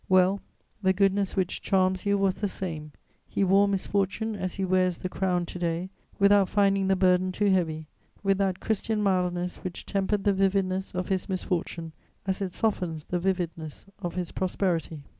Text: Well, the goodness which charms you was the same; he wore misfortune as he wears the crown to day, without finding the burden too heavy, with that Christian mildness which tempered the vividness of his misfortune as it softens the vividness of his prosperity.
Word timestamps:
Well, 0.09 0.39
the 0.81 0.93
goodness 0.93 1.35
which 1.35 1.61
charms 1.61 2.07
you 2.07 2.17
was 2.17 2.41
the 2.41 2.47
same; 2.47 2.91
he 3.29 3.43
wore 3.43 3.67
misfortune 3.67 4.35
as 4.35 4.55
he 4.55 4.65
wears 4.65 4.97
the 4.97 5.09
crown 5.09 5.45
to 5.45 5.59
day, 5.59 5.91
without 6.17 6.49
finding 6.49 6.87
the 6.87 6.95
burden 6.95 7.31
too 7.31 7.51
heavy, 7.51 7.87
with 8.23 8.39
that 8.39 8.59
Christian 8.59 9.03
mildness 9.03 9.57
which 9.57 9.85
tempered 9.85 10.23
the 10.23 10.33
vividness 10.33 10.95
of 10.95 11.09
his 11.09 11.29
misfortune 11.29 11.91
as 12.25 12.41
it 12.41 12.55
softens 12.55 13.03
the 13.05 13.19
vividness 13.19 13.85
of 13.99 14.15
his 14.15 14.31
prosperity. 14.31 15.03